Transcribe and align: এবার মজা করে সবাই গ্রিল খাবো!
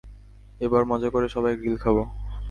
এবার 0.61 0.83
মজা 0.91 1.09
করে 1.09 1.27
সবাই 1.29 1.53
গ্রিল 1.57 1.77
খাবো! 1.83 2.03